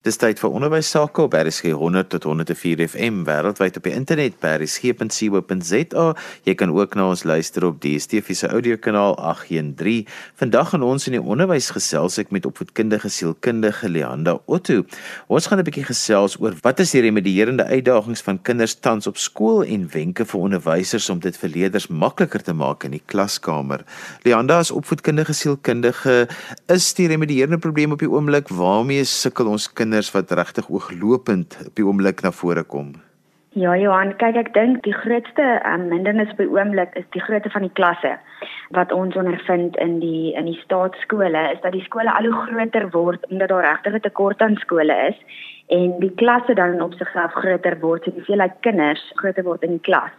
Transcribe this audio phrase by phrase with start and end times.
[0.00, 4.38] Dis tyd vir onderwys sake op RSG 100 tot 104 FM wêreldwyd op die internet
[4.40, 6.04] by rsg.co.za.
[6.48, 10.06] Jy kan ook na ons luister op die DSTV se audiokanaal 813.
[10.40, 14.86] Vandag gaan ons in die onderwys gesels ek met opvoedkundige sielkundige Leanda Otto.
[15.28, 19.20] Ons gaan 'n bietjie gesels oor wat is die remedierende uitdagings van kinders tans op
[19.20, 23.84] skool en wenke vir onderwysers om dit vir leerders makliker te maak in die klaskamer.
[24.24, 26.26] Leanda is opvoedkundige sielkundige.
[26.72, 31.56] Is die remedierende probleem op die oomblik waarmee sukkel ons kinders kinders wat regtig ooglopend
[31.66, 32.92] op die oomblik na vore kom?
[33.58, 37.66] Ja Johan, kyk ek dink die grootste um, hindernis by oomblik is die grootte van
[37.66, 38.12] die klasse.
[38.76, 42.86] Wat ons ondervind in die in die staatskole is dat die skole al hoe groter
[42.94, 45.18] word omdat daar regtig 'n tekort aan skole is
[45.74, 49.74] en die klasse dan op sigself groter word, so die hoeveelheid kinders groter word in
[49.74, 50.14] die klas.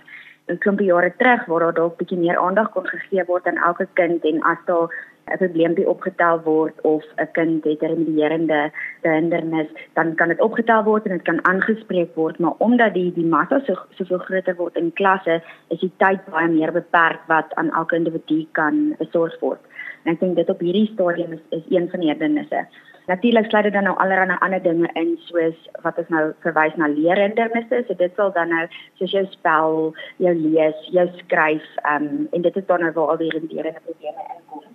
[0.51, 3.87] 'n Klompie jare terug waar daar dalk bietjie meer aandag kon gegee word aan elke
[3.99, 4.87] kind en as daar
[5.31, 10.83] 'n probleempie opgetel word of 'n kind het 'n remedierende hindernis, dan kan dit opgetel
[10.83, 14.75] word en dit kan aangespreek word, maar omdat die die massa so soveel groter word
[14.75, 19.61] in klasse, is die tyd baie meer beperk wat aan elke individu kan besorg word.
[20.03, 22.65] En ek dink dit op hierdie stadium is, is een van die hindernisse.
[23.07, 26.87] Natuurlik sluit dit dan nou allerlei ander dinge in soos wat ons nou verwys na
[26.87, 27.83] leerhindernisse.
[27.87, 28.67] So dit sal dan nou
[28.99, 33.15] soos jou spel, jou lees, jou skryf, ehm um, en dit is dan nou waar
[33.15, 34.69] al die remedierende probleme inkom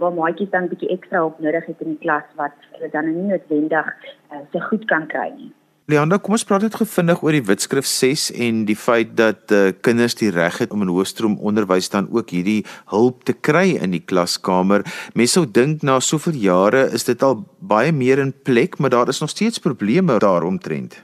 [0.00, 3.06] waar maatjies dan 'n bietjie ekstra hulp nodig het in die klas wat hulle dan
[3.14, 3.88] nie noodwendig
[4.32, 5.52] uh, so goed kan kry nie.
[5.90, 9.72] Leanda, kom ons praat net gevindig oor die Witskrif 6 en die feit dat uh,
[9.82, 12.60] kinders die reg het om in hoofstroom onderwys dan ook hierdie
[12.92, 14.84] hulp te kry in die klaskamer.
[15.18, 19.10] Mense sou dink na soveel jare is dit al baie meer in plek, maar daar
[19.10, 21.00] is nog steeds probleme daaromtrent.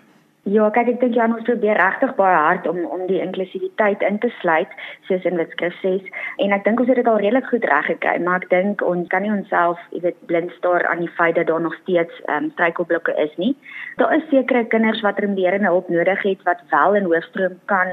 [0.47, 4.21] Ja, kyk ek dink Jan ons probeer regtig baie hard om om die inklusiwiteit in
[4.23, 4.71] te sluit
[5.09, 6.05] soos in Witskrif 6
[6.45, 9.27] en ek dink ons het dit al redelik goed reggekry, maar ek dink ons kan
[9.27, 12.53] nie onsself, jy weet, blind staar aan die feit dat daar nog steeds ehm um,
[12.55, 13.57] struikelblokke is nie.
[13.99, 17.91] Daar is sekere kinders wat remediërende hulp nodig het wat wel in hoofstroom kan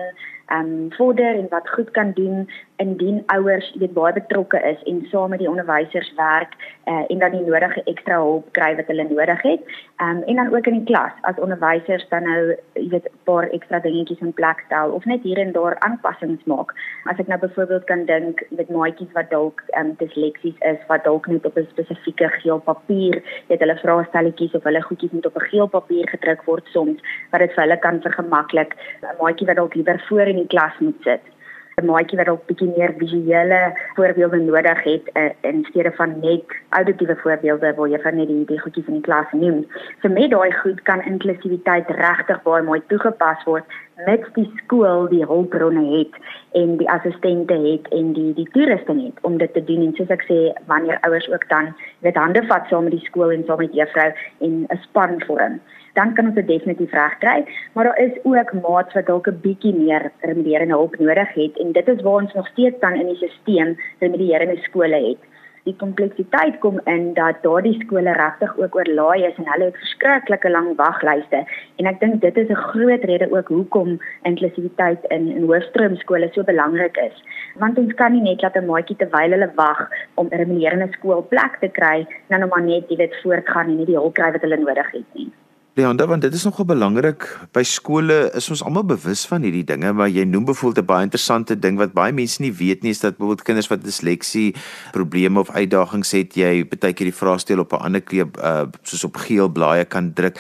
[0.60, 5.30] um, vorder en wat goed kan doen indien ouers weet baie betrokke is en saam
[5.30, 6.56] met die onderwysers werk
[6.86, 9.62] uh, en dan die nodige ekstra hulp kry wat hulle nodig het.
[10.02, 13.48] Ehm um, en dan ook in die klas as onderwysers dan nou weet 'n paar
[13.58, 16.74] ekstra dingetjies in plek stel of net hier en daar aanpassings maak.
[17.04, 21.04] As ek nou byvoorbeeld kan dink met maatjies wat dalk ehm um, disleksies is wat
[21.04, 25.36] dalk net op 'n spesifieke geel papier het hulle vraestelletjies of hulle goedjies moet op
[25.36, 27.00] 'n geel papier gedruk word soms
[27.32, 28.76] wat dit vir hulle kan vergemaklik.
[29.02, 31.34] 'n Maatjie wat dalk liewer voor in die klas moet sit.
[31.82, 33.60] 'n maatjie wat dalk bietjie meer visuele
[33.98, 38.46] voorbeelde nodig het uh, in steede van net auditiewe voorbeelde waar jy van net die
[38.52, 39.64] die goedjies in die klas neem.
[40.02, 45.26] So met daai goed kan inklusiwiteit regtig baie mooi toegepas word met die skool die
[45.26, 46.14] hulpbronne het
[46.62, 50.14] en die assistente het en die die toerusting het om dit te doen en soos
[50.14, 50.40] ek sê
[50.70, 51.74] wanneer ouers ook dan
[52.06, 54.12] met hande vat saam met die skool en saam met juffrou
[54.46, 55.62] en 'n span vorm
[55.94, 57.46] dan kan ons dit definitief regkry.
[57.74, 61.72] Maar daar is ook maats wat dalk 'n bietjie meer remedierende hulp nodig het en
[61.72, 65.22] dit is waar ons nog steeds dan in die stelsel remedierende skole het.
[65.64, 70.50] Die kompleksiteit kom in dat daardie skole regtig ook oorlaai is en hulle het verskriklike
[70.50, 71.40] lang waglyste
[71.76, 76.44] en ek dink dit is 'n groot rede ook hoekom inklusiwiteit in in hoërskoolskole so
[76.44, 77.24] belangrik is.
[77.56, 81.56] Want ons kan nie net laat 'n maatjie terwyl hulle wag om 'n remedierende skoolplek
[81.60, 84.58] te kry, dan nou maar net, weet, voortgaan en nie die hulp kry wat hulle
[84.58, 85.32] nodig het nie.
[85.74, 87.24] Leonda, want dit is nogal belangrik
[87.58, 91.06] by skole is ons almal bewus van hierdie dinge, maar jy noem byvoorbeeld 'n baie
[91.08, 94.54] interessante ding wat baie mense nie weet nie, is dat byvoorbeeld kinders wat disleksie
[94.92, 99.04] probleme of uitdagings het, jy baie keer die vraestel op 'n ander kleep uh soos
[99.04, 100.38] op geel blaaie kan druk.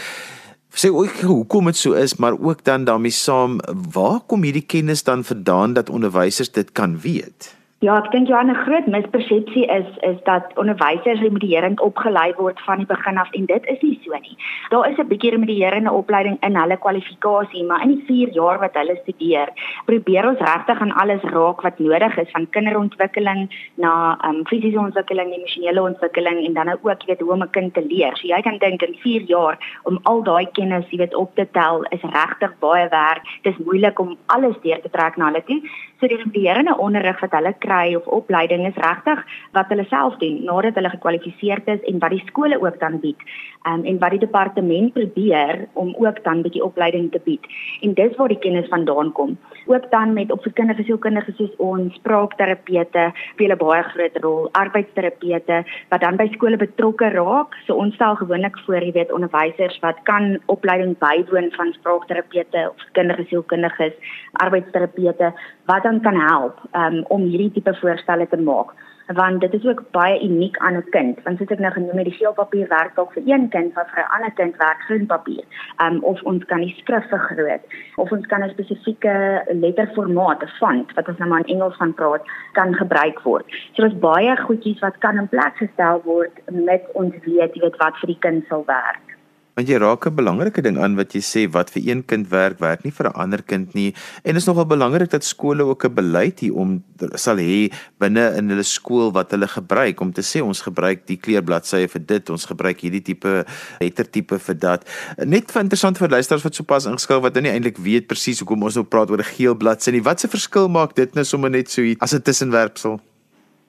[0.70, 3.60] Sê ook hoekom dit so is, maar ook dan daarmee saam,
[3.92, 7.56] waar kom hierdie kennis dan vandaan dat onderwysers dit kan weet?
[7.84, 12.78] Ja, ek dink jy 'n groot mispersepsie is is dat onderwysers remedierend opgelei word van
[12.78, 14.38] die begin af en dit is nie so nie.
[14.70, 18.74] Daar is 'n bietjie remedierende opleiding in hulle kwalifikasie, maar in die 4 jaar wat
[18.74, 19.50] hulle studeer,
[19.86, 25.34] probeer ons regtig aan alles raak wat nodig is van kinderontwikkeling na um fisiese ontwikkeling,
[25.34, 28.16] emosionele ontwikkeling en dan ook jy weet hoe om 'n kind te leer.
[28.16, 31.48] So jy kan dink in 4 jaar om al daai kennis jy weet op te
[31.52, 33.24] tel is regtig baie werk.
[33.42, 35.62] Dit is moeilik om alles deur te trek na hulle toe.
[36.04, 39.22] So die remedierende onderrig wat hulle kry, of opleiding is regtig
[39.56, 43.22] wat hulle self doen nadat hulle gekwalifiseerd is en wat die skole ook dan bied.
[43.64, 47.48] Um, en wat die departement probeer om ook dan bietjie opleiding te bied.
[47.88, 49.38] En dis waar die kennis vandaan kom.
[49.72, 56.02] Ook dan met opvoedkundige sielkundiges soos ons spraakterapeute speel 'n baie groot rol, arbeidsterapeute wat
[56.02, 57.56] dan by skole betrokke raak.
[57.66, 62.92] So ons stel gewoonlik voor, jy weet, onderwysers wat kan opleiding bywoon van spraakterapeute of
[62.92, 63.94] kundige sielkundiges,
[64.34, 65.34] arbeidsterapeute
[65.66, 68.74] wat dan kan help um, om hierdie tipe voorstelle te maak.
[69.08, 72.06] want dit is ook baie uniek aan 'n kind want soos ek nou genoem het
[72.06, 75.06] die geel papier werk dalk vir een kind maar vir 'n ander kind werk groen
[75.06, 75.44] papier
[75.84, 77.64] um, of ons kan die skrif vergroot
[77.96, 81.94] of ons kan 'n spesifieke letterformaat 'n font wat ons nou maar in Engels van
[81.94, 82.22] praat
[82.52, 83.46] kan gebruik word.
[83.74, 87.78] So daar's baie goedjies wat kan in plek gestel word met ons weet jy weet
[87.78, 89.13] wat vir die kind sal werk
[89.54, 92.60] Want jy raak 'n belangrike ding aan wat jy sê wat vir een kind werk,
[92.60, 93.94] werk nie vir 'n ander kind nie.
[94.24, 96.84] En is nogal belangrik dat skole ook 'n beleid hier om
[97.16, 101.18] sal hê binne in hulle skool wat hulle gebruik om te sê ons gebruik die
[101.18, 103.46] kleurbladsye vir dit, ons gebruik hierdie tipe
[103.80, 104.90] lettertipe vir dat.
[105.18, 108.64] Net vir interessant vir luisteraars wat sopas ingeskakel wat nou nie eintlik weet presies hoekom
[108.64, 110.02] ons nou praat oor 'n geel bladsy nie.
[110.02, 113.00] Wat se verskil maak dit nou sommer net so as 'n tussenwerpsel?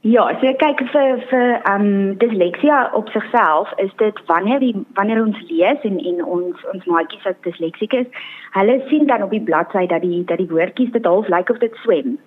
[0.04, 5.22] Ja, so kyk vir vir ehm um, disleksia op sigself is dit wanneer die wanneer
[5.22, 8.10] ons lees en en ons ons maatjies wat disleksiek is,
[8.58, 11.52] hulle sien dan op die bladsy dat die dat die woordjies dit half lyk like
[11.56, 12.18] of dit swem.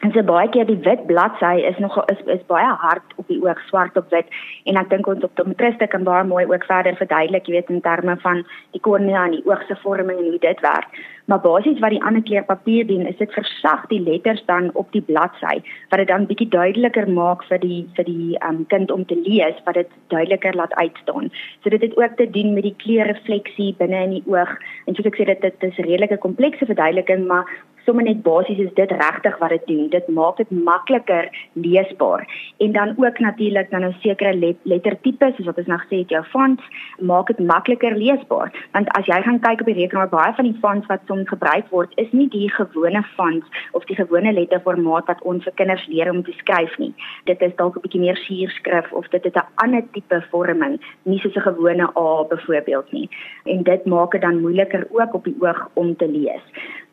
[0.00, 3.38] En so baie keer die wit bladsy is nog is is baie hard op die
[3.44, 4.26] oog, swart op wit.
[4.64, 8.16] En ek dink ons optometriste kan baie mooi ook verder verduidelik, jy weet in terme
[8.24, 8.42] van
[8.74, 11.02] die kornea en die oog se vorming en hoe dit werk.
[11.30, 14.90] Maar basies wat die ander kleur papier doen, is dit versag die letters dan op
[14.96, 15.60] die bladsy
[15.92, 19.60] wat dit dan bietjie duideliker maak vir die vir die um, kind om te lees,
[19.68, 21.30] wat dit duideliker laat uitstaan.
[21.62, 24.56] So dit het ook te doen met die kleurrefleksie binne in die oog.
[24.88, 27.46] En soos ek sê dit dit is 'n redelike komplekse verduideliking, maar
[27.84, 29.88] sommer net basies is dit regtig wat dit doen.
[29.88, 32.26] Dit maak dit makliker leesbaar.
[32.58, 36.08] En dan ook natuurlik dan 'n sekere let, lettertipe soos wat ons nou gesê het,
[36.08, 36.62] jou fonts
[36.98, 38.52] maak dit makliker leesbaar.
[38.72, 41.68] Want as jy gaan kyk op die rekenaar, baie van die fonts wat soms gebruik
[41.70, 46.10] word, is nie die gewone fonts of die gewone letterformaat wat ons vir kinders leer
[46.10, 46.94] om te skryf nie.
[47.24, 51.18] Dit is dalk 'n bietjie meer suurskrif of dit het 'n ander tipe vorming, nie
[51.18, 53.08] soos 'n gewone A byvoorbeeld nie.
[53.44, 56.42] En dit maak dit dan moeiliker ook op die oog om te lees.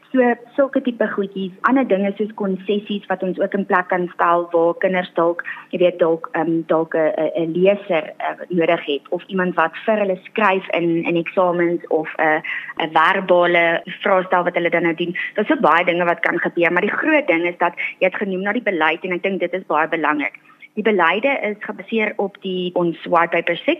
[0.10, 0.26] So
[0.56, 4.72] sulke tipe goedjies, ander dinge soos konsessies wat ons ook in plek kan stel waar
[4.82, 9.54] kinders dalk, jy weet dalk ehm um, dalk 'n leser uh, nodig het of iemand
[9.56, 14.70] wat vir hulle skryf in in eksamens of 'n uh, 'n verbale vraestel wat hulle
[14.70, 15.16] dan nou doen.
[15.36, 18.22] Daar's so baie dinge wat kan gebeur, maar die groot ding is dat jy het
[18.22, 20.42] genoem na die beleid en ek dink dit is baie belangrik.
[20.74, 23.78] Die beleide is gebaseer op die ons white paper 6.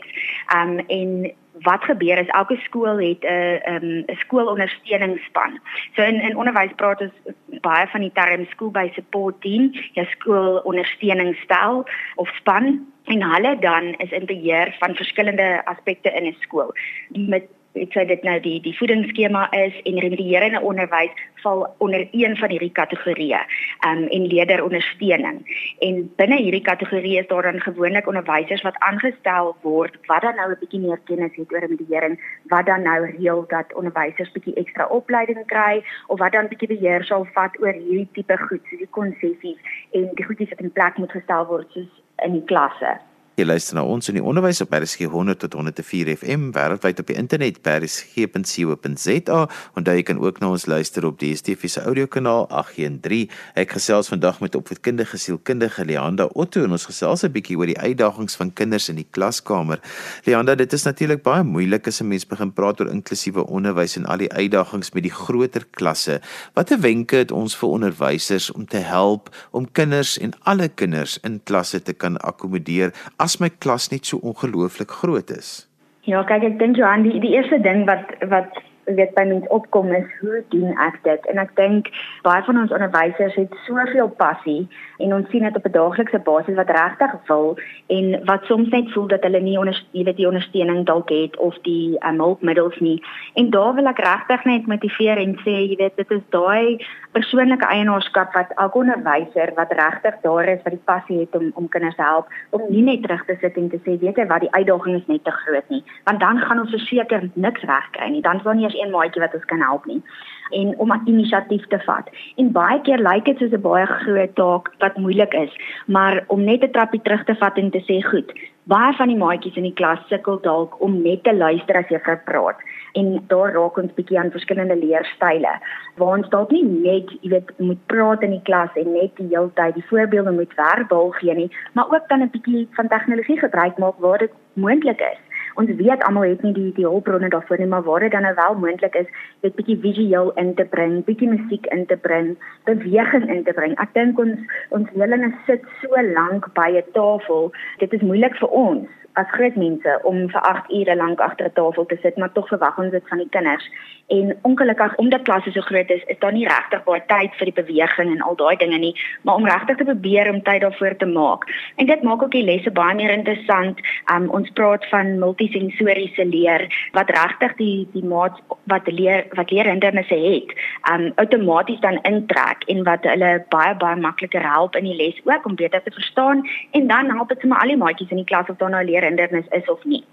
[0.54, 3.28] Ehm um, en wat gebeur is elke skool het 'n
[3.74, 5.60] um, 'n um, skoolondersteuningsspan.
[5.96, 10.04] So in in onderwys praat ons baie van die term school by support team, ja
[10.04, 16.74] skoolondersteuningsstel of span en hulle dan is in beheer van verskillende aspekte in 'n skool.
[17.10, 17.44] Met
[17.84, 22.52] ek sê dit nou die die voedingsskema is en remedierende onderwys val onder een van
[22.54, 23.40] hierdie kategorieë
[23.88, 25.40] um, en leerderondersteuning.
[25.86, 30.52] En binne hierdie kategorie is daar dan gewoonlik onderwysers wat aangestel word wat dan nou
[30.52, 32.20] 'n bietjie meer kennis het oor remediering,
[32.54, 37.04] wat dan nou reël dat onderwysers bietjie ekstra opleiding kry of wat dan bietjie beheer
[37.04, 39.60] sal vat oor hierdie tipe goed, soos die konsessies
[39.92, 41.92] en die goedjies wat in plek moet gestel word soos
[42.26, 43.00] in die klasse.
[43.40, 47.08] Jy luister na ons in die onderwys op RSG 100 tot 104 FM wêreldwyd op
[47.08, 49.38] die internet by rsg.co.za
[49.80, 53.30] en jy kan ook na ons luister op die DSTV se audiokanaal 813.
[53.62, 57.80] Ek gesels vandag met opvoedkundige sielkundige Leanda Otto en ons gesels 'n bietjie oor die
[57.80, 59.80] uitdagings van kinders in die klaskamer.
[60.26, 64.06] Leanda, dit is natuurlik baie moeilik as 'n mens begin praat oor inklusiewe onderwys en
[64.06, 66.20] al die uitdagings met die groter klasse.
[66.56, 71.40] Watter wenke het ons vir onderwysers om te help om kinders en alle kinders in
[71.44, 72.92] klasse te kan akkommodeer?
[73.38, 75.68] My klas net so ongelooflik groot is?
[76.10, 78.56] Ja, kyk ek dink Johan, die die eerste ding wat wat
[78.96, 81.26] weet by mens opkom is hoe doen ek dit?
[81.32, 81.90] En ek dink
[82.26, 86.56] baie van ons onderwysers het soveel passie en ons sien dit op 'n daaglikse basis
[86.56, 91.10] wat regtig wil en wat soms net voel dat hulle nie ondersteuning die ondersteuning dalk
[91.10, 93.04] het of die um, hulpmiddels nie.
[93.34, 96.80] En daar wil ek regtig net motiveer en sê, jy weet, dit is daai
[97.12, 101.70] persoonlike eienaarskap wat elke onderwyser wat regtig daar is wat die passie het om om
[101.74, 104.46] kinders te help om nie net terug te sit en te sê weet jy wat
[104.46, 108.22] die uitdaging is net te groot nie want dan gaan ons verseker niks regkry nie
[108.28, 110.02] dan sal nie eers een maatjie wat ons kan help nie
[110.50, 112.10] en om 'n inisiatief te vat.
[112.36, 115.54] En baie keer lyk dit soos 'n baie groot taak wat moeilik is,
[115.86, 118.34] maar om net 'n trappie terug te vat en te sê, "Goed,
[118.64, 122.00] baie van die maatjies in die klas sukkel dalk om net te luister as jy
[122.26, 122.58] praat."
[122.94, 125.60] En daar raak ons bietjie aan verskillende leerstyle.
[125.96, 129.28] Waar ons dalk nie net, jy weet, moet praat in die klas en net die
[129.28, 133.40] hele tyd die voorbeelde moet verbaal gee nie, maar ook dan 'n bietjie van tegnologie
[133.40, 135.29] gebruik maak waar dit moontlik is
[135.60, 138.34] ons weet almal het nie die die hulpbronne daarvoor nie, maar waar dit dan nou
[138.36, 139.10] wel moontlik is,
[139.46, 142.36] dit bietjie visueel in te bring, bietjie musiek in te bring,
[142.70, 143.76] beweging in te bring.
[143.84, 144.40] Ek dink ons
[144.76, 147.52] ons leerlinge sit so lank by 'n tafel,
[147.84, 151.54] dit is moeilik vir ons as groot mense om vir 8 ure lank agter 'n
[151.54, 153.70] tafel te sit, maar tog verwag ons dit van die kinders.
[154.08, 157.64] En ongelukkig omdat klasse so groot is, is daar nie regtig baie tyd vir die
[157.64, 161.06] beweging en al daai dinge nie, maar om regtig te probeer om tyd daarvoor te
[161.06, 161.44] maak.
[161.76, 163.80] En dit maak ook die lesse baie meer interessant.
[164.14, 170.16] Um ons praat van multisensoriese leer wat regtig die die maat wat leer wat leerhindernisse
[170.16, 170.50] het,
[170.92, 175.46] um outomaties dan intrek en wat hulle baie baie makliker help in die les ook
[175.46, 178.50] om beter te verstaan en dan help dit sommer al die maatjies in die klas
[178.50, 180.04] of daar nou leerhindernis is of nie.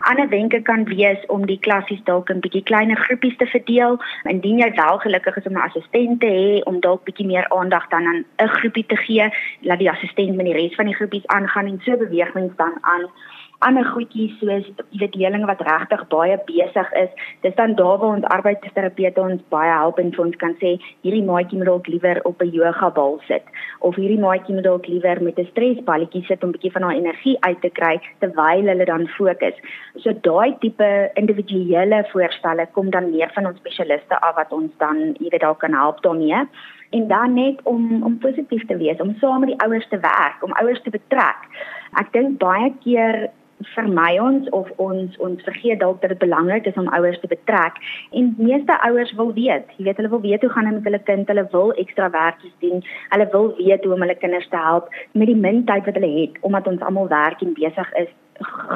[0.00, 3.98] Ander wenke kan wees om die klassies dalk in bietjie kleiner groepies te verdeel.
[4.30, 7.88] Indien jy wel gelukkig is om 'n assistent te hê om dalk bietjie meer aandag
[7.88, 9.30] dan aan 'n groepie te gee,
[9.60, 12.78] laat die assistent met die res van die groepies aangaan en so beweeg mens dan
[12.80, 13.10] aan
[13.66, 17.10] ander goedjies soos jy weet leerlinge wat regtig baie besig is.
[17.44, 20.74] Dis dan daar waar ons arbeidsterapeute ons baie help en vir ons kan sê
[21.06, 23.44] hierdie maatjie moet dalk liewer op 'n yoga bal sit
[23.80, 26.98] of hierdie maatjie moet dalk liewer met 'n stresballetjie sit om 'n bietjie van haar
[27.02, 29.56] energie uit te kry terwyl hulle dan fokus.
[29.96, 35.16] So daai tipe individuele voorstelle kom dan meer van ons spesialiste af wat ons dan
[35.20, 36.46] jy weet daar kan help daarmee
[36.92, 40.42] en dan net om om positief te wees, om saam met die ouers te werk,
[40.42, 41.46] om ouers te betrek.
[42.00, 43.30] Ek dink baie keer
[43.74, 47.78] vermy ons of ons ons vergeet dalk dat dit belangrik is om ouers te betrek.
[48.10, 51.02] En meeste ouers wil weet, jy weet hulle wil weet hoe gaan dit met hulle
[51.10, 52.82] kind, hulle wil ekstra werkies doen,
[53.14, 56.12] hulle wil weet hoe om hulle kinders te help met die min tyd wat hulle
[56.20, 58.10] het omdat ons almal werk en besig is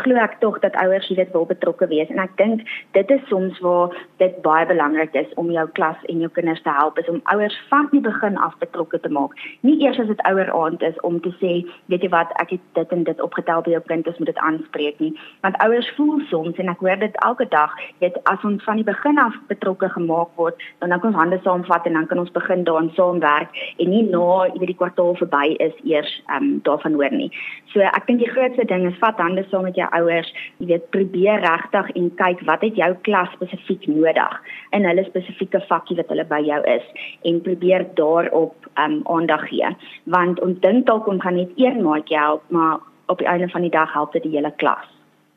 [0.03, 2.65] glo ek tog dat ouers hier dit wil betrokke wees en ek dink
[2.99, 6.75] dit is soms waar dit baie belangrik is om jou klas en jou kinders te
[6.79, 9.37] help is om ouers van die begin af betrokke te maak.
[9.61, 11.53] Nie eers as dit ouer aand is om te sê,
[11.93, 14.45] weet jy wat, ek het dit en dit opgetel by jou kind, ons moet dit
[14.49, 15.13] aanspreek nie.
[15.47, 18.87] Want ouers voel soms en ek hoor dit elke dag, weet as ons van die
[18.87, 22.31] begin af betrokke gemaak word, dan dan kan ons hande saamvat en dan kan ons
[22.31, 26.61] begin daaraan saamwerk en nie na jy weet die kwartaal verby is eers ehm um,
[26.69, 27.31] daarvan hoor nie.
[27.73, 30.91] So ek dink die grootste ding is vat hande saam met jou ouers, jy weet,
[30.91, 34.41] probeer regtig en kyk wat het jou klas spesifiek nodig
[34.77, 36.85] in hulle spesifieke vakkie wat hulle by jou is
[37.29, 39.71] en probeer daarop um aandag gee.
[40.05, 43.63] Want ons dink dalk ons gaan net een maatjie help, maar op die einde van
[43.63, 44.96] die dag help dit die hele klas.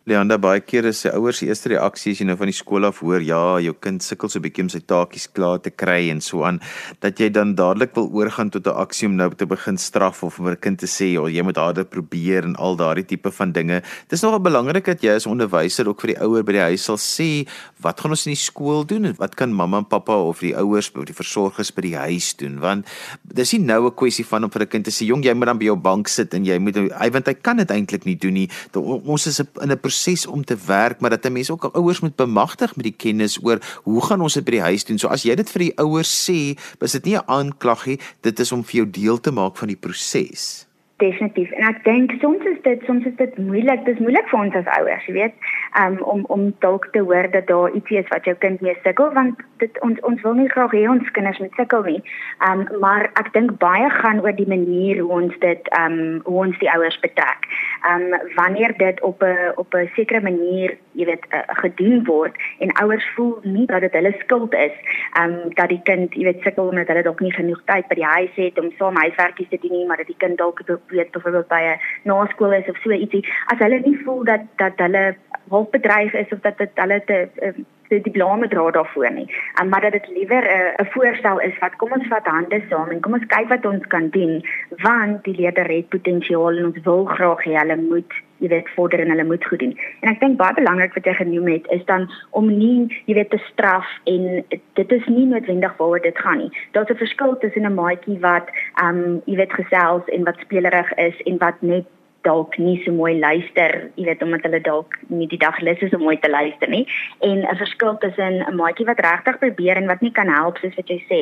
[0.09, 0.61] Leanda baie
[0.91, 3.75] sê ouers se eerste reaksie as jy nou van die skool af hoor ja, jou
[3.77, 6.59] kind sukkel so bietjie om sy taakies klaar te kry en so aan
[7.03, 10.39] dat jy dan dadelik wil oorgaan tot 'n aksie om nou te begin straf of
[10.39, 13.51] om 'n kind te sê ja, jy moet harder probeer en al daardie tipe van
[13.51, 13.81] dinge.
[14.09, 16.83] Dit is nogal belangrik dat jy as onderwyser ook vir die ouer by die huis
[16.83, 17.45] sal sê
[17.81, 20.55] wat gaan ons in die skool doen en wat kan mamma en pappa of die
[20.55, 22.85] ouers of die versorgers by die huis doen want
[23.23, 25.45] dis nie nou 'n kwessie van om vir 'n kind te sê jong jy moet
[25.45, 28.15] dan by jou bank sit en jy moet hy want hy kan dit eintlik nie
[28.15, 28.49] doen nie.
[28.75, 31.99] Ons is in 'n proses om te werk, maar dat 'n mens ook al ouers
[31.99, 34.97] moet bemagtig met die kennis oor hoe gaan ons dit by die huis doen.
[34.97, 38.39] So as jy dit vir die ouers sê, is dit nie 'n aanklag nie, dit
[38.39, 40.68] is om vir jou deel te maak van die proses.
[40.99, 41.51] Definitief.
[41.55, 43.85] En ek dink soms is dit soms is dit moeilik.
[43.85, 45.45] Dit is moeilik vir ons as ouers, jy weet,
[45.79, 49.13] um, om om dalk te hoor dat daar ietsie is wat jou kind mee sukkel
[49.15, 52.01] want dit ons ons wil nie graag hê ons kinders moet sukkel nie.
[52.47, 56.59] Um maar ek dink baie gaan oor die manier hoe ons dit um hoe ons
[56.63, 57.47] die ouers betrek
[57.91, 62.75] um wanneer dit op 'n op 'n sekere manier, jy weet, uh, gedoen word en
[62.83, 64.75] ouers voel nie dat dit hulle skuld is,
[65.21, 68.11] um dat die kind, jy weet, sukkel omdat hulle dalk nie genoeg tyd by die
[68.15, 71.47] huis het om saam huiswerkies te doen nie, maar dat die kind dalk weet byvoorbeeld
[71.47, 73.25] by 'n naskool is of so ietsie.
[73.45, 75.15] As hulle nie voel dat dat hulle
[75.49, 77.53] hulpbedryf is of dat dit hulle te uh,
[77.89, 79.27] die diplome dra daarvoor nie.
[79.61, 82.89] Um, maar dat dit liewer 'n uh, voorstel is wat kom ons vat hande saam
[82.89, 84.45] en kom ons kyk wat ons kan doen
[84.77, 88.99] want die leerder het potensiaal en ons wil graag hê hulle moet jy weet vorder
[88.99, 89.75] en hulle moet goed doen.
[90.01, 93.29] En ek dink baie belangrik wat jy genoem het is dan om nie jy weet
[93.29, 94.43] te straf en
[94.79, 96.51] dit is nie noodwendig waaroor dit gaan nie.
[96.71, 98.47] Daar's 'n verskil tussen 'n maatjie wat
[98.83, 101.85] ehm um, jy weet gesels en wat spelerig is en wat net
[102.21, 105.93] dalk nie so mooi luister, jy weet omdat hulle dalk nie die dag lus is
[105.95, 106.85] om mooi te luister nie.
[107.19, 110.75] En 'n verskil tussen 'n maatjie wat regtig probeer en wat nie kan help soos
[110.75, 111.21] wat jy sê,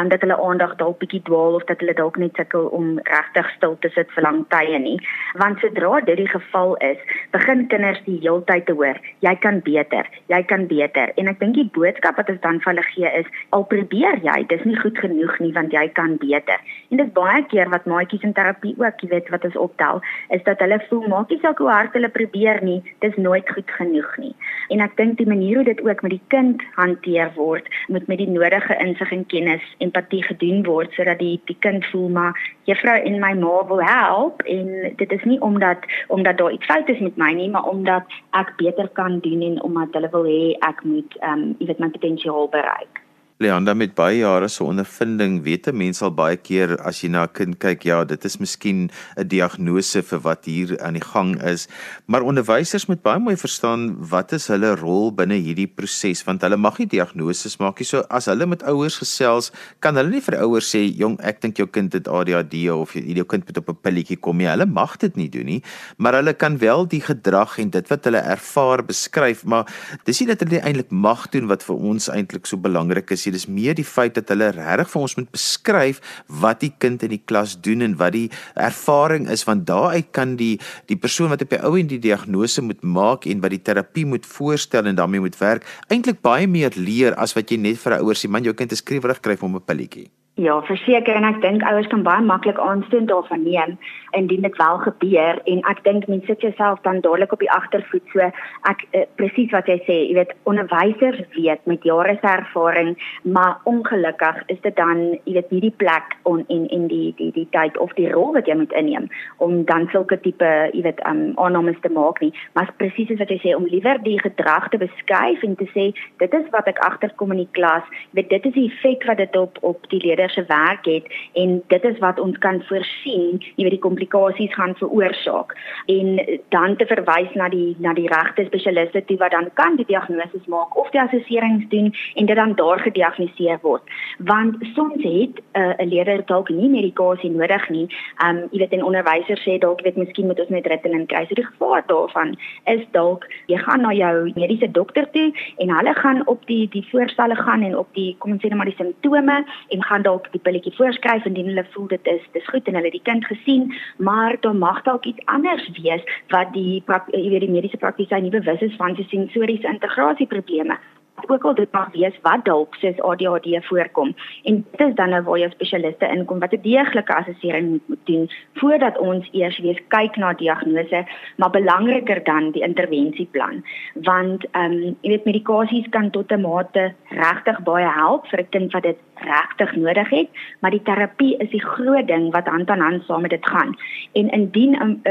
[0.00, 3.50] um, dat hulle aandag dalk bietjie dwaal of dat hulle dalk net sukkel om regtig
[3.56, 4.98] stil te sit vir lang tye nie.
[5.34, 6.98] Want sodra dit die geval is,
[7.30, 11.12] begin kinders die heeltyd te hoor, jy kan beter, jy kan beter.
[11.16, 14.46] En ek dink die boodskap wat ons dan vir hulle gee is, al probeer jy,
[14.46, 16.58] dis nie goed genoeg nie want jy kan beter.
[16.90, 20.37] En dis baie keer wat maatjies in terapie ook, jy weet, wat ons optel, is
[20.46, 24.16] dat hulle voel maak nie saak hoe hard hulle probeer nie, dis nooit goed genoeg
[24.22, 24.34] nie.
[24.68, 28.18] En ek dink die manier hoe dit ook met die kind hanteer word, moet met
[28.18, 32.96] die nodige insig en kennis, empatie gedoen word sodat die die kind voel maar juffrou
[32.96, 37.00] en my ma wil help en dit is nie omdat omdat daar iets fout is
[37.00, 40.84] met my nie, maar omdat ek beter kan doen en omdat hulle wil hê ek
[40.84, 43.07] moet ehm um, jy weet my potensiaal bereik.
[43.38, 47.22] Leanda met baie jare se ondervinding weet 'n mens al baie keer as jy na
[47.22, 51.40] 'n kind kyk, ja, dit is miskien 'n diagnose vir wat hier aan die gang
[51.42, 51.68] is,
[52.06, 56.56] maar onderwysers moet baie mooi verstaan wat is hulle rol binne hierdie proses want hulle
[56.56, 57.84] mag nie diagnoses maak nie.
[57.86, 61.56] So as hulle met ouers gesels, kan hulle nie vir ouers sê, "Jong, ek dink
[61.58, 64.96] jou kind het ADHD of jou kind moet op 'n pilletjie kom nie." Hulle mag
[64.98, 65.62] dit nie doen nie,
[65.96, 69.64] maar hulle kan wel die gedrag en dit wat hulle ervaar beskryf, maar
[70.04, 73.36] dis nie dat hulle eintlik mag doen wat vir ons eintlik so belangrik is nie.
[73.36, 76.00] Dis meer die feit dat hulle regtig vir ons moet beskryf
[76.42, 80.36] wat die kind in die klas doen en wat die ervaring is want daaruit kan
[80.40, 80.56] die
[80.90, 84.06] die persoon wat op die ou en die diagnose moet maak en wat die terapie
[84.08, 87.98] moet voorstel en daarmee moet werk eintlik baie meer leer as wat jy net vir
[87.98, 90.08] 'n ouer sê man jou kind is skreeuwerig kry vir hom 'n pilletjie.
[90.38, 93.72] Ja, verseker en ek dink ouers kan baie maklik aanstoot daarvan neem
[94.14, 98.04] indien dit wel gebeur en ek dink mense sit jouself dan dadelik op die agtervoet
[98.12, 98.22] so
[98.70, 102.94] ek uh, presies wat jy sê, jy weet onderwysers weet met jare se ervaring,
[103.26, 107.32] maar ongelukkig is dit dan jy weet nie die plek on en en die die
[107.34, 109.10] die tyd of die rol wat jy moet inneem
[109.42, 113.40] om dan sulke tipe jy weet um aannames te maak nie, maar presies wat jy
[113.42, 115.90] sê om liewer die gedrag te beskryf en te sê
[116.22, 119.18] dit is wat ek agterkom in die klas, jy weet dit is die effek wat
[119.26, 123.40] dit op op die leerders se werk het en dit is wat ons kan voorsien,
[123.56, 125.54] jy weet die komplikasies gaan veroorsaak
[125.86, 126.18] en
[126.48, 130.40] dan te verwys na die na die regte spesialiste toe wat dan kan die diagnose
[130.46, 133.82] maak of die assesserings doen en dit dan daar gediagnoseer word.
[134.18, 137.86] Want soms het uh, 'n uh, leerder dalk nie medikasie nodig nie.
[138.26, 141.26] Um jy weet 'n onderwyser sê dalk weet miskien moet ons net Ritalin kry.
[141.26, 145.94] So die gevaar daarvan is dalk jy gaan na jou mediese dokter toe en hulle
[145.94, 148.78] gaan op die die voorstelle gaan en op die kom ons sê net maar die
[148.78, 152.74] simptome en gaan dalk die pilletjie voorskryf indien hulle voel dit is dis goed en
[152.74, 156.82] hulle die kind gesien, maar daar mag dalk iets anders wees wat die
[157.12, 160.78] jy weet die mediese praktisyn nie bewus is van se sensoriese integrasieprobleme
[161.26, 165.22] ook al dit mag wees wat dalk soos ADHD voorkom en dit is dan nou
[165.22, 169.80] waar jou spesialiste inkom wat 'n deeglike assessering moet, moet doen voordat ons eers weer
[169.88, 171.04] kyk na diagnose
[171.36, 176.94] maar belangriker dan die interventieplan want ehm um, jy weet medikasies kan tot 'n mate
[177.08, 180.28] regtig baie help vir 'n kind wat dit regtig nodig het,
[180.60, 183.76] maar die terapie is die groot ding wat hand aan hand saam met dit gaan.
[184.12, 185.02] En indien 'n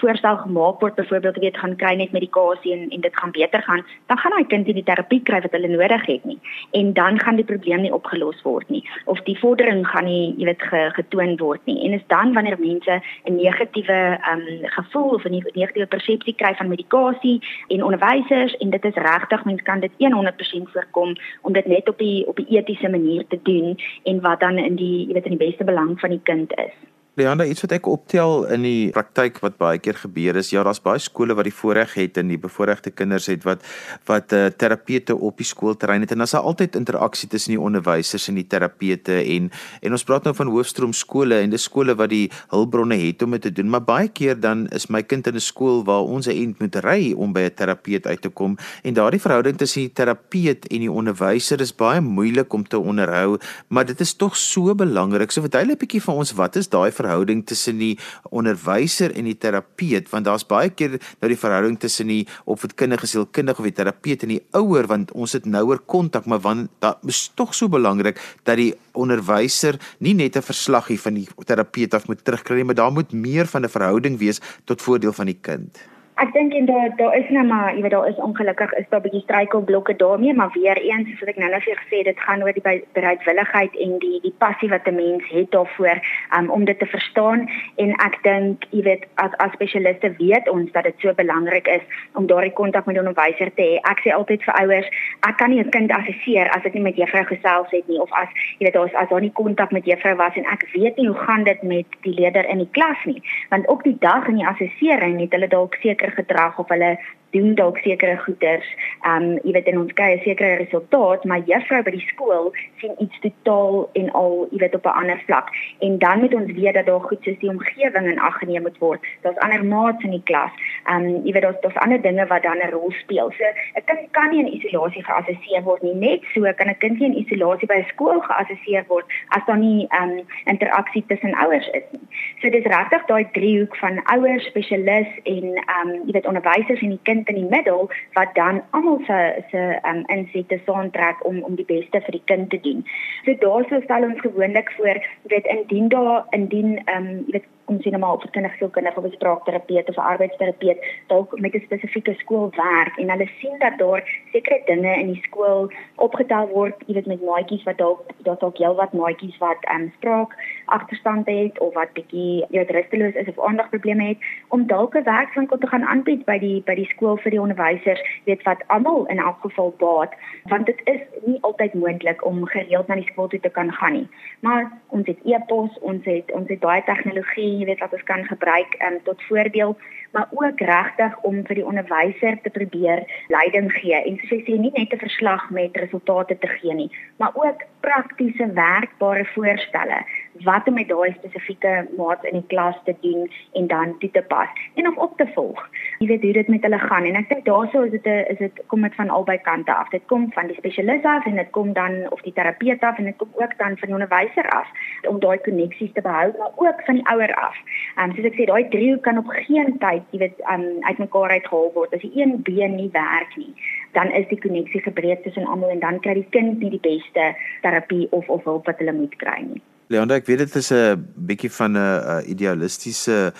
[0.00, 3.84] voorstel gemaak word byvoorbeeld weet gaan kry net medikasie en en dit gaan beter gaan,
[4.06, 6.38] dan gaan daai kind nie die terapie kry wat hulle nodig het nie.
[6.72, 10.48] En dan gaan die probleem nie opgelos word nie of die vordering gaan nie, jy
[10.50, 11.78] weet, ge, getoon word nie.
[11.86, 14.44] En is dan wanneer mense 'n negatiewe um
[14.76, 19.62] gevoel of 'n negatiewe persepsie kry van medikasie en onderwysers en dit is regtig mens
[19.62, 23.78] kan dit 100% voorkom om dit net op die op die etiese manier te doen
[24.04, 26.93] en wat dan in die jy weet in die beste belang van die kind is.
[27.14, 30.80] Leander, iets wat ek optel in die praktyk wat baie keer gebeur is, ja, daar's
[30.82, 33.62] baie skole wat die voorreg het en die bevoorregte kinders het wat
[34.08, 36.10] wat uh, terapeute op die skoolterrein het.
[36.10, 39.46] En daar's altyd interaksie tussen die onderwysers en die terapeute en
[39.86, 43.38] en ons praat nou van hoofstroom skole en dis skole wat die hulpbronne het om
[43.38, 46.26] dit te doen, maar baie keer dan is my kind in 'n skool waar ons
[46.26, 48.58] 'n ent moet ry om by 'n terapeut uit te kom.
[48.82, 53.38] En daardie verhouding tussen die terapeut en die onderwyser is baie moeilik om te onderhou,
[53.68, 55.30] maar dit is tog so belangrik.
[55.30, 57.94] So verduidelik 'n bietjie vir ons wat is daai verhouding tussen die
[58.30, 63.62] onderwyser en die terapeut want daar's baie keer nou die verhouding tussen die opvoedkundige sielkundige
[63.62, 67.24] of die terapeut en die ouer want ons het nouer kontak maar want dit is
[67.38, 72.24] tog so belangrik dat die onderwyser nie net 'n verslaggie van die terapeut af moet
[72.24, 75.93] terugkry nie maar daar moet meer van 'n verhouding wees tot voordeel van die kind.
[76.14, 79.00] Ek dink en daar daar is nou maar, jy weet daar is ongelukkig is daar
[79.00, 82.52] 'n bietjie struikelblokke daarmee, maar weer eens soos ek nou-nou vir gesê dit gaan oor
[82.52, 85.98] die bereidwilligheid en die die passie wat 'n mens het daarvoor
[86.38, 90.72] um, om dit te verstaan en ek dink jy weet as as spesialiste weet ons
[90.72, 93.90] dat dit so belangrik is om daardie kontak met 'n onderwyser te hê.
[93.90, 94.88] Ek sê altyd vir ouers,
[95.28, 98.12] ek kan nie 'n kind assesseer as ek nie met juffrou gesels het nie of
[98.12, 101.06] as jy weet daar's as daar nie kontak met juffrou was en ek weet nie
[101.06, 104.36] hoe gaan dit met die leerder in die klas nie, want ook die dag in
[104.36, 106.98] die assessering het hulle dalk seker sekere gedrag of hulle
[107.34, 108.68] doen dalk sekere goeders.
[109.10, 112.94] Um jy weet in ons kry 'n sekere resultaat, maar juffrou by die skool sien
[112.98, 115.48] iets totaal en al, jy weet op 'n ander vlak.
[115.80, 118.78] En dan moet ons weet dat daar goed soos die omgewing in ag geneem moet
[118.78, 119.00] word.
[119.22, 120.52] Daar's ander maats in die klas.
[120.90, 123.30] Um jy weet daar's daar's ander dinge wat dan 'n rol speel.
[123.38, 123.44] So
[123.74, 125.94] 'n kind kan nie in isolasie geassesseer word nie.
[125.94, 129.58] Net so kan 'n kind nie in isolasie by 'n skool geassesseer word as daar
[129.58, 132.06] nie um interaksie tussen ouers is nie.
[132.40, 135.44] So dis regtig daai driehoek van ouers, spesialis en
[135.78, 139.18] um jy weet onderwysers en die kind in die middel wat dan almal se
[139.50, 142.84] se um, insette saamtrek om om die beste vir die kind te doen.
[143.24, 147.50] So daarso stel ons gewoonlik voor, jy weet indien daar indien ehm um, jy weet
[147.64, 151.64] kom sien maar op 'n kindersielkundige of 'n spraakterapeut of 'n arbeidsterapeut dalk met 'n
[151.64, 156.74] spesifieke skool werk en hulle sien dat daar sekere dinge in die skool opgetel word,
[156.86, 160.30] jy weet met maatjies wat dalk dat dalk heelwat maatjies wat ehm um, spraak
[160.64, 165.02] agterstand het of wat bietjie jy weet rusteloos is of aandagprobleme het om dalk 'n
[165.02, 169.06] werkswinkel te gaan aanbied by die by die skool vir die onderwysers, weet wat almal
[169.06, 170.12] in elk geval baat,
[170.52, 173.92] want dit is nie altyd moontlik om gereeld na die skool toe te kan gaan
[173.92, 174.08] nie.
[174.40, 178.24] Maar ons het e-pos, ons het ons het baie tegnologie, jy weet wat ons kan
[178.24, 179.76] gebruik um, tot voordeel,
[180.14, 184.58] maar ook regtig om vir die onderwyser te probeer leiding gee en soos jy sê
[184.58, 190.04] nie net 'n verslag met resultate te gee nie, maar ook praktiese werkbare voorstelle
[190.42, 194.22] wat om met daai spesifieke maat in die klas te doen en dan toe te
[194.22, 195.68] pas en om op te volg.
[195.98, 198.38] Jy weet hoe dit met hulle gaan en ek dink daaroor is dit 'n is
[198.38, 199.88] dit kom dit van albei kante af.
[199.88, 203.04] Dit kom van die spesialis af en dit kom dan of die terapeut af en
[203.04, 204.68] dit kom ook dan van die onderwyser af
[205.08, 207.56] om daai koneksies te behou maar ook van die ouer af.
[207.96, 211.30] Ehm um, soos ek sê daai driehoek kan op geen tyd, jy weet, um, uitmekaar
[211.30, 211.94] uitgehaal word.
[211.94, 213.54] As die een been nie werk nie,
[213.92, 217.34] dan is die koneksie gebreek tussen almal en dan kry die kind nie die beste
[217.62, 219.62] terapie of of hulp wat hulle moet kry nie.
[219.92, 220.96] Leonda, ek weet dit is 'n
[221.28, 223.34] bietjie van 'n idealistiese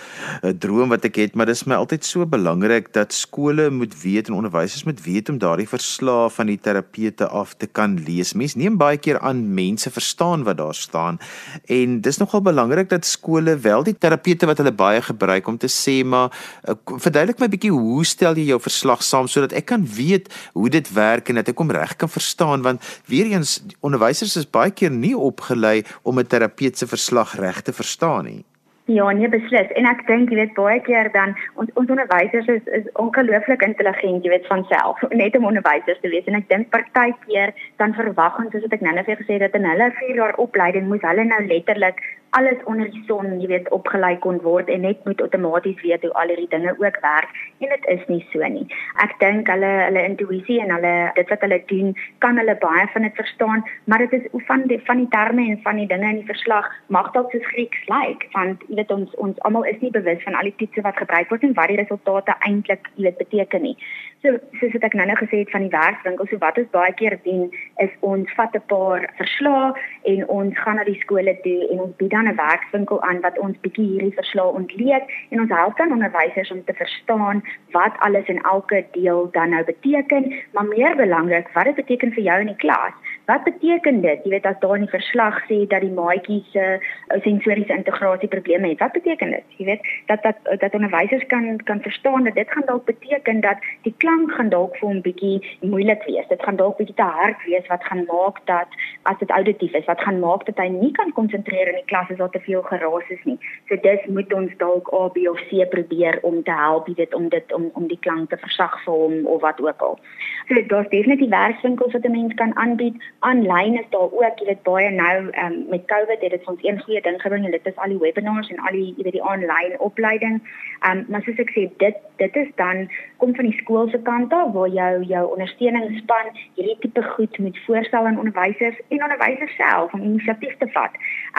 [0.59, 4.27] droom wat ek het, maar dit is my altyd so belangrik dat skole moet weet
[4.27, 8.33] en onderwysers moet weet om daardie verslae van die terapeute af te kan lees.
[8.33, 11.17] Mense neem baie keer aan mense verstaan wat daar staan
[11.65, 15.67] en dis nogal belangrik dat skole wel die terapeute wat hulle baie gebruik om te
[15.67, 16.29] sê maar
[16.69, 20.69] uh, verduidelik my bietjie hoe stel jy jou verslag saam sodat ek kan weet hoe
[20.69, 24.71] dit werk en dat ek hom reg kan verstaan want weer eens onderwysers is baie
[24.71, 28.43] keer nie opgelei om 'n terapeut se verslag reg te verstaan nie.
[28.87, 29.71] Ja, nee beslis.
[29.79, 34.21] En ek dink jy weet baie keer dan ons ons onderwysers is is ongelooflik intelligent,
[34.21, 36.27] jy weet van self, net om onderwysers te wees.
[36.29, 39.65] En ek dink partykeer dan verwag ons soos ek nou net vir gesê dat in
[39.65, 42.03] hulle 4 jaar opleiding moet hulle nou letterlik
[42.37, 46.11] alles onder die son, jy weet, opgelei kon word en net moet outomaties weet hoe
[46.19, 47.31] al hierdie dinge ook werk
[47.63, 48.65] en dit is nie so nie.
[49.03, 51.93] Ek dink hulle hulle intuïsie en hulle dit wat hulle doen,
[52.25, 55.61] kan hulle baie van dit verstaan, maar dit is van die van die terme en
[55.63, 56.67] van die dinge in die verslag
[56.97, 60.23] mag dalk soos Grieks lyk, like, want jy weet ons ons almal is nie bewus
[60.27, 63.63] van al die toetse wat gebruik word en wat die resultate eintlik jy weet beteken
[63.69, 63.77] nie.
[64.25, 67.13] So soos wat ek nou-nou gesê het van die werkswinkel, so wat ons baie keer
[67.27, 67.43] doen
[67.83, 69.67] is ons vat 'n paar verslae
[70.11, 73.37] en ons gaan na die skole toe en ons bied dan 'n werkswinkel aan wat
[73.37, 77.43] ons bietjie hierdie verslae ontleed en ons help dan onderwysers om te verstaan
[77.77, 82.23] wat alles in elke deel dan nou beteken, maar meer belangrik, wat dit beteken vir
[82.23, 82.93] jou in die klas.
[83.25, 84.19] Wat beteken dit?
[84.23, 88.29] Jy weet as daar in die verslag sê dat die maatjies se uh, sensoriese integrasie
[88.29, 88.79] probleme het.
[88.79, 89.45] Wat beteken dit?
[89.57, 93.57] Jy weet dat dat dat onderwysers kan kan verstaan dat dit gaan dalk beteken dat
[93.81, 96.27] die klank gaan dalk vir hom bietjie moeilik wees.
[96.29, 98.67] Dit gaan dalk bietjie te hard wees wat gaan maak dat
[99.03, 102.09] as dit auditief is, wat gaan maak dat hy nie kan konsentreer in die klas
[102.11, 103.37] as daar te veel geraas is nie.
[103.69, 107.13] So dis moet ons dalk A, B of C probeer om te help, jy weet
[107.13, 109.99] om dit om om die klank te versag vir hom of wat ook al.
[110.47, 114.63] So daar's definitief werkswinkels wat 'n mens kan aanbied aanlyn is daar ook, jy weet
[114.63, 117.75] baie nou um, met COVID het dit ons een goeie ding gebring en dit is
[117.75, 120.41] al die webinars en al die jy weet die aanlyn opleiding.
[120.87, 124.33] Um, maar soos ek sê, dit dit is dan kom van die skool se kant
[124.33, 129.93] af waar jou jou ondersteuningsspan hierdie tipe goed moet voorstel aan onderwysers en onderwysers self
[129.93, 130.91] om inisiatief te vat.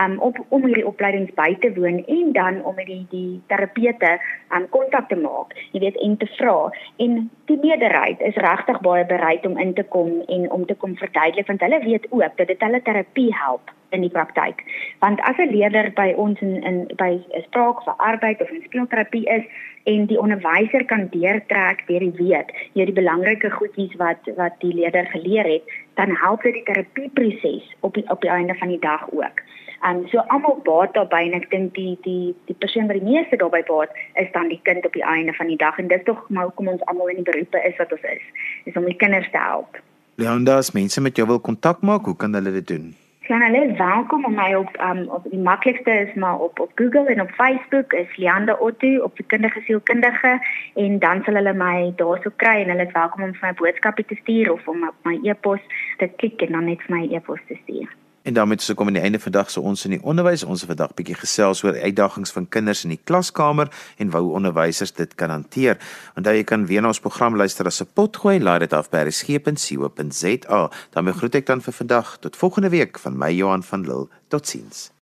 [0.02, 4.16] Um op om hierdie opleidings by te woon en dan om met die die terapeute
[4.56, 6.58] um kontak te maak, jy weet en te vra.
[6.96, 10.96] En die meerderheid is regtig baie bereid om in te kom en om te kom
[10.96, 14.62] verduidelik want hulle weet ook dat dit hulle terapie help in die praktyk.
[14.99, 19.27] Want as 'n leerder by ons in in by spraak vir arbeid of in speelterapie
[19.27, 19.44] is
[19.85, 24.75] en die onderwyser kan deurtrek deur die week, hier die belangrike goedjies wat wat die
[24.75, 25.62] leerder geleer het,
[25.94, 29.40] dan help dit die terapieproses op die op die einde van die dag ook.
[29.83, 33.11] En um, so almal baat daarbey en ek dink die die die persoon wat die
[33.12, 36.05] meeste daarbey baat is dan die kind op die einde van die dag en dis
[36.05, 38.25] tog maar hoekom ons almal in die beroepe is wat ons is,
[38.64, 39.81] is om die kinders te help.
[40.16, 42.94] Leonda, as mense met jou wil kontak maak, hoe kan hulle dit doen?
[43.28, 46.70] Ja, hulle is welkom om my op um, op die maklikste is maar op op
[46.74, 50.38] Google en op Facebook is Leanda Otto op die kindige sielkundige
[50.74, 54.04] en dan sal hulle my daarso kry en hulle is welkom om vir my boodskappe
[54.04, 55.60] te stuur of om op my e-pos
[55.98, 57.90] te klik en dan net vir my e-pos te stuur.
[58.26, 60.64] En daarmee sou kom aan die einde van dag so ons in die onderwys, ons
[60.64, 63.70] het vandag bietjie gesels oor uitdagings van kinders in die klaskamer
[64.02, 65.78] en hoe onderwysers dit kan hanteer.
[66.18, 69.06] Onthou jy kan weer na ons program luister as 'n potgooi, laai dit af by
[69.06, 70.70] resgep.co.za.
[70.90, 74.08] daarmee groet ek dan vir vandag tot volgende week van my Johan van Lille.
[74.28, 74.95] Totsiens.